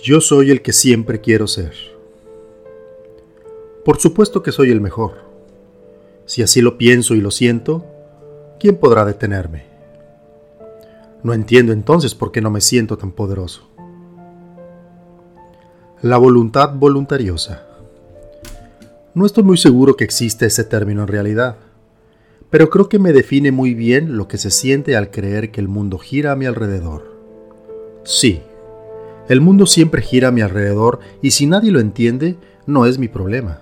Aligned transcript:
Yo 0.00 0.20
soy 0.20 0.52
el 0.52 0.62
que 0.62 0.72
siempre 0.72 1.20
quiero 1.20 1.48
ser. 1.48 1.74
Por 3.84 3.98
supuesto 3.98 4.44
que 4.44 4.52
soy 4.52 4.70
el 4.70 4.80
mejor. 4.80 5.24
Si 6.24 6.40
así 6.42 6.60
lo 6.60 6.78
pienso 6.78 7.16
y 7.16 7.20
lo 7.20 7.32
siento, 7.32 7.84
¿quién 8.60 8.76
podrá 8.76 9.04
detenerme? 9.04 9.64
No 11.24 11.32
entiendo 11.32 11.72
entonces 11.72 12.14
por 12.14 12.30
qué 12.30 12.40
no 12.40 12.50
me 12.50 12.60
siento 12.60 12.96
tan 12.96 13.10
poderoso. 13.10 13.68
La 16.00 16.16
voluntad 16.16 16.74
voluntariosa. 16.74 17.66
No 19.14 19.26
estoy 19.26 19.42
muy 19.42 19.56
seguro 19.56 19.96
que 19.96 20.04
exista 20.04 20.46
ese 20.46 20.62
término 20.62 21.02
en 21.02 21.08
realidad, 21.08 21.56
pero 22.50 22.70
creo 22.70 22.88
que 22.88 23.00
me 23.00 23.12
define 23.12 23.50
muy 23.50 23.74
bien 23.74 24.16
lo 24.16 24.28
que 24.28 24.38
se 24.38 24.52
siente 24.52 24.96
al 24.96 25.10
creer 25.10 25.50
que 25.50 25.60
el 25.60 25.66
mundo 25.66 25.98
gira 25.98 26.30
a 26.30 26.36
mi 26.36 26.46
alrededor. 26.46 27.18
Sí, 28.04 28.42
el 29.28 29.42
mundo 29.42 29.66
siempre 29.66 30.00
gira 30.00 30.28
a 30.28 30.32
mi 30.32 30.40
alrededor 30.40 31.00
y 31.20 31.32
si 31.32 31.46
nadie 31.46 31.70
lo 31.70 31.80
entiende, 31.80 32.38
no 32.66 32.86
es 32.86 32.98
mi 32.98 33.08
problema. 33.08 33.58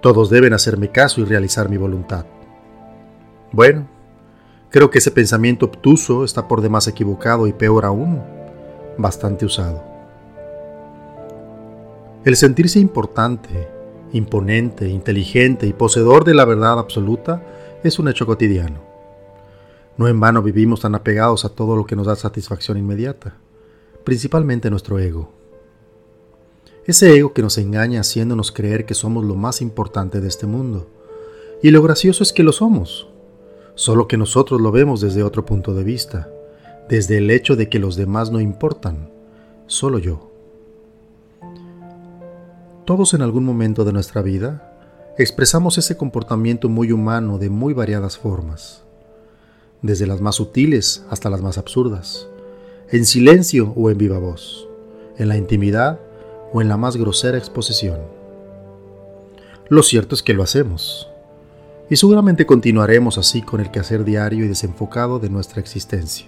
Todos 0.00 0.30
deben 0.30 0.54
hacerme 0.54 0.90
caso 0.90 1.20
y 1.20 1.24
realizar 1.24 1.68
mi 1.68 1.76
voluntad. 1.76 2.24
Bueno, 3.52 3.86
creo 4.70 4.90
que 4.90 4.98
ese 4.98 5.10
pensamiento 5.10 5.66
obtuso 5.66 6.24
está 6.24 6.48
por 6.48 6.62
demás 6.62 6.88
equivocado 6.88 7.46
y 7.46 7.52
peor 7.52 7.84
aún, 7.84 8.22
bastante 8.96 9.44
usado. 9.44 9.84
El 12.24 12.36
sentirse 12.36 12.78
importante, 12.78 13.68
imponente, 14.12 14.88
inteligente 14.88 15.66
y 15.66 15.74
poseedor 15.74 16.24
de 16.24 16.34
la 16.34 16.46
verdad 16.46 16.78
absoluta 16.78 17.42
es 17.84 17.98
un 17.98 18.08
hecho 18.08 18.24
cotidiano. 18.24 18.80
No 19.98 20.08
en 20.08 20.18
vano 20.18 20.42
vivimos 20.42 20.80
tan 20.80 20.94
apegados 20.94 21.44
a 21.44 21.50
todo 21.50 21.76
lo 21.76 21.84
que 21.84 21.96
nos 21.96 22.06
da 22.06 22.16
satisfacción 22.16 22.78
inmediata 22.78 23.34
principalmente 24.08 24.70
nuestro 24.70 24.98
ego. 24.98 25.28
Ese 26.86 27.14
ego 27.14 27.34
que 27.34 27.42
nos 27.42 27.58
engaña 27.58 28.00
haciéndonos 28.00 28.50
creer 28.52 28.86
que 28.86 28.94
somos 28.94 29.22
lo 29.22 29.34
más 29.34 29.60
importante 29.60 30.22
de 30.22 30.28
este 30.28 30.46
mundo. 30.46 30.88
Y 31.62 31.70
lo 31.72 31.82
gracioso 31.82 32.22
es 32.22 32.32
que 32.32 32.42
lo 32.42 32.52
somos, 32.52 33.06
solo 33.74 34.08
que 34.08 34.16
nosotros 34.16 34.62
lo 34.62 34.72
vemos 34.72 35.02
desde 35.02 35.22
otro 35.22 35.44
punto 35.44 35.74
de 35.74 35.84
vista, 35.84 36.30
desde 36.88 37.18
el 37.18 37.30
hecho 37.30 37.54
de 37.54 37.68
que 37.68 37.78
los 37.78 37.96
demás 37.96 38.30
no 38.30 38.40
importan, 38.40 39.10
solo 39.66 39.98
yo. 39.98 40.32
Todos 42.86 43.12
en 43.12 43.20
algún 43.20 43.44
momento 43.44 43.84
de 43.84 43.92
nuestra 43.92 44.22
vida 44.22 45.14
expresamos 45.18 45.76
ese 45.76 45.98
comportamiento 45.98 46.70
muy 46.70 46.92
humano 46.92 47.36
de 47.36 47.50
muy 47.50 47.74
variadas 47.74 48.16
formas, 48.16 48.84
desde 49.82 50.06
las 50.06 50.22
más 50.22 50.36
sutiles 50.36 51.04
hasta 51.10 51.28
las 51.28 51.42
más 51.42 51.58
absurdas 51.58 52.26
en 52.90 53.04
silencio 53.04 53.72
o 53.76 53.90
en 53.90 53.98
viva 53.98 54.18
voz, 54.18 54.68
en 55.18 55.28
la 55.28 55.36
intimidad 55.36 56.00
o 56.52 56.62
en 56.62 56.68
la 56.68 56.76
más 56.76 56.96
grosera 56.96 57.36
exposición. 57.36 57.98
Lo 59.68 59.82
cierto 59.82 60.14
es 60.14 60.22
que 60.22 60.32
lo 60.32 60.42
hacemos, 60.42 61.10
y 61.90 61.96
seguramente 61.96 62.46
continuaremos 62.46 63.18
así 63.18 63.42
con 63.42 63.60
el 63.60 63.70
quehacer 63.70 64.04
diario 64.04 64.44
y 64.44 64.48
desenfocado 64.48 65.18
de 65.18 65.28
nuestra 65.28 65.60
existencia. 65.60 66.26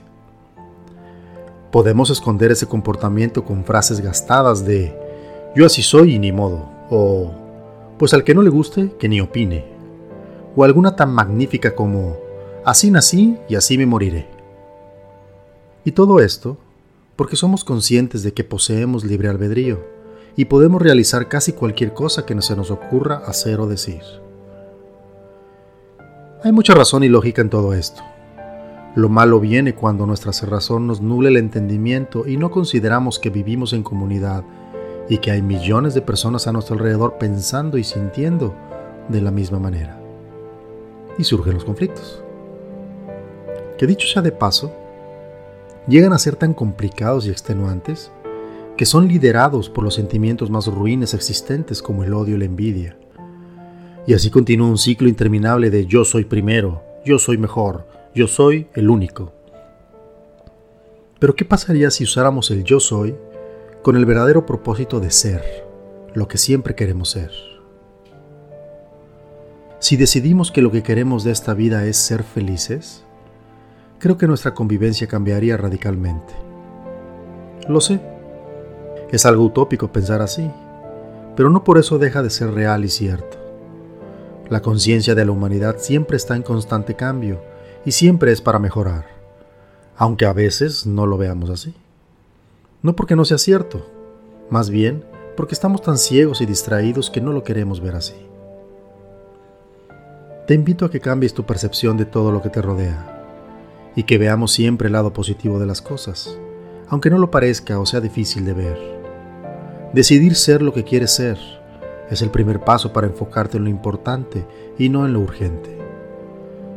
Podemos 1.70 2.10
esconder 2.10 2.50
ese 2.50 2.66
comportamiento 2.66 3.44
con 3.44 3.64
frases 3.64 4.00
gastadas 4.00 4.64
de 4.66 4.94
yo 5.54 5.64
así 5.66 5.82
soy 5.82 6.14
y 6.14 6.18
ni 6.18 6.32
modo, 6.32 6.68
o 6.90 7.32
pues 7.98 8.12
al 8.14 8.24
que 8.24 8.34
no 8.34 8.42
le 8.42 8.50
guste, 8.50 8.92
que 8.98 9.08
ni 9.08 9.20
opine, 9.20 9.64
o 10.56 10.64
alguna 10.64 10.96
tan 10.96 11.12
magnífica 11.12 11.74
como 11.74 12.16
así 12.64 12.90
nací 12.90 13.38
y 13.48 13.54
así 13.54 13.78
me 13.78 13.86
moriré. 13.86 14.39
Y 15.84 15.92
todo 15.92 16.20
esto 16.20 16.58
porque 17.16 17.36
somos 17.36 17.64
conscientes 17.64 18.22
de 18.22 18.32
que 18.32 18.44
poseemos 18.44 19.04
libre 19.04 19.28
albedrío 19.28 19.84
y 20.36 20.46
podemos 20.46 20.80
realizar 20.80 21.28
casi 21.28 21.52
cualquier 21.52 21.92
cosa 21.92 22.24
que 22.24 22.40
se 22.40 22.56
nos 22.56 22.70
ocurra 22.70 23.22
hacer 23.26 23.60
o 23.60 23.66
decir. 23.66 24.00
Hay 26.42 26.52
mucha 26.52 26.74
razón 26.74 27.04
y 27.04 27.08
lógica 27.08 27.42
en 27.42 27.50
todo 27.50 27.74
esto. 27.74 28.02
Lo 28.94 29.08
malo 29.08 29.38
viene 29.38 29.74
cuando 29.74 30.06
nuestra 30.06 30.32
cerrazón 30.32 30.86
nos 30.86 31.00
nuble 31.00 31.28
el 31.28 31.36
entendimiento 31.36 32.26
y 32.26 32.36
no 32.38 32.50
consideramos 32.50 33.18
que 33.18 33.30
vivimos 33.30 33.72
en 33.72 33.82
comunidad 33.82 34.42
y 35.08 35.18
que 35.18 35.30
hay 35.30 35.42
millones 35.42 35.92
de 35.92 36.02
personas 36.02 36.46
a 36.46 36.52
nuestro 36.52 36.76
alrededor 36.76 37.18
pensando 37.18 37.76
y 37.76 37.84
sintiendo 37.84 38.54
de 39.08 39.20
la 39.20 39.30
misma 39.30 39.58
manera. 39.58 40.00
Y 41.18 41.24
surgen 41.24 41.54
los 41.54 41.64
conflictos. 41.64 42.22
Que 43.76 43.86
dicho 43.86 44.08
sea 44.08 44.22
de 44.22 44.32
paso, 44.32 44.72
llegan 45.90 46.12
a 46.12 46.18
ser 46.18 46.36
tan 46.36 46.54
complicados 46.54 47.26
y 47.26 47.30
extenuantes 47.30 48.12
que 48.76 48.86
son 48.86 49.08
liderados 49.08 49.68
por 49.68 49.84
los 49.84 49.94
sentimientos 49.94 50.48
más 50.48 50.66
ruines 50.68 51.12
existentes 51.12 51.82
como 51.82 52.04
el 52.04 52.14
odio 52.14 52.36
y 52.36 52.38
la 52.38 52.44
envidia. 52.46 52.96
Y 54.06 54.14
así 54.14 54.30
continúa 54.30 54.68
un 54.68 54.78
ciclo 54.78 55.08
interminable 55.08 55.68
de 55.68 55.84
yo 55.84 56.04
soy 56.04 56.24
primero, 56.24 56.82
yo 57.04 57.18
soy 57.18 57.36
mejor, 57.36 57.86
yo 58.14 58.26
soy 58.26 58.68
el 58.74 58.88
único. 58.88 59.32
Pero 61.18 61.34
¿qué 61.34 61.44
pasaría 61.44 61.90
si 61.90 62.04
usáramos 62.04 62.50
el 62.50 62.64
yo 62.64 62.80
soy 62.80 63.14
con 63.82 63.96
el 63.96 64.06
verdadero 64.06 64.46
propósito 64.46 65.00
de 65.00 65.10
ser, 65.10 65.66
lo 66.14 66.28
que 66.28 66.38
siempre 66.38 66.74
queremos 66.74 67.10
ser? 67.10 67.30
Si 69.80 69.96
decidimos 69.96 70.50
que 70.52 70.62
lo 70.62 70.70
que 70.70 70.82
queremos 70.82 71.24
de 71.24 71.32
esta 71.32 71.52
vida 71.52 71.84
es 71.84 71.96
ser 71.98 72.22
felices, 72.22 73.04
creo 74.00 74.16
que 74.16 74.26
nuestra 74.26 74.54
convivencia 74.54 75.06
cambiaría 75.06 75.58
radicalmente. 75.58 76.32
Lo 77.68 77.80
sé, 77.82 78.00
es 79.10 79.26
algo 79.26 79.44
utópico 79.44 79.92
pensar 79.92 80.22
así, 80.22 80.50
pero 81.36 81.50
no 81.50 81.62
por 81.62 81.78
eso 81.78 81.98
deja 81.98 82.22
de 82.22 82.30
ser 82.30 82.50
real 82.52 82.84
y 82.84 82.88
cierto. 82.88 83.36
La 84.48 84.62
conciencia 84.62 85.14
de 85.14 85.24
la 85.24 85.32
humanidad 85.32 85.76
siempre 85.78 86.16
está 86.16 86.34
en 86.34 86.42
constante 86.42 86.96
cambio 86.96 87.42
y 87.84 87.92
siempre 87.92 88.32
es 88.32 88.40
para 88.40 88.58
mejorar, 88.58 89.06
aunque 89.96 90.24
a 90.24 90.32
veces 90.32 90.86
no 90.86 91.06
lo 91.06 91.18
veamos 91.18 91.50
así. 91.50 91.74
No 92.82 92.96
porque 92.96 93.14
no 93.14 93.26
sea 93.26 93.38
cierto, 93.38 93.86
más 94.48 94.70
bien 94.70 95.04
porque 95.36 95.54
estamos 95.54 95.82
tan 95.82 95.98
ciegos 95.98 96.40
y 96.40 96.46
distraídos 96.46 97.10
que 97.10 97.20
no 97.20 97.32
lo 97.32 97.44
queremos 97.44 97.80
ver 97.80 97.94
así. 97.94 98.16
Te 100.46 100.54
invito 100.54 100.86
a 100.86 100.90
que 100.90 101.00
cambies 101.00 101.34
tu 101.34 101.44
percepción 101.44 101.98
de 101.98 102.06
todo 102.06 102.32
lo 102.32 102.40
que 102.42 102.48
te 102.48 102.62
rodea 102.62 103.19
y 103.96 104.04
que 104.04 104.18
veamos 104.18 104.52
siempre 104.52 104.86
el 104.86 104.92
lado 104.92 105.12
positivo 105.12 105.58
de 105.58 105.66
las 105.66 105.82
cosas, 105.82 106.38
aunque 106.88 107.10
no 107.10 107.18
lo 107.18 107.30
parezca 107.30 107.78
o 107.78 107.86
sea 107.86 108.00
difícil 108.00 108.44
de 108.44 108.52
ver. 108.52 109.00
Decidir 109.92 110.34
ser 110.34 110.62
lo 110.62 110.72
que 110.72 110.84
quieres 110.84 111.12
ser 111.12 111.38
es 112.10 112.22
el 112.22 112.30
primer 112.30 112.60
paso 112.60 112.92
para 112.92 113.06
enfocarte 113.06 113.56
en 113.56 113.64
lo 113.64 113.70
importante 113.70 114.46
y 114.78 114.88
no 114.88 115.06
en 115.06 115.12
lo 115.12 115.20
urgente. 115.20 115.76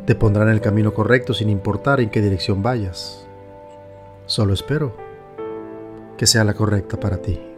Te 0.05 0.15
pondrá 0.15 0.43
en 0.43 0.49
el 0.49 0.61
camino 0.61 0.93
correcto 0.93 1.33
sin 1.33 1.49
importar 1.49 1.99
en 1.99 2.09
qué 2.09 2.21
dirección 2.21 2.61
vayas. 2.61 3.25
Solo 4.25 4.53
espero 4.53 4.95
que 6.17 6.27
sea 6.27 6.43
la 6.43 6.53
correcta 6.53 6.99
para 6.99 7.17
ti. 7.17 7.52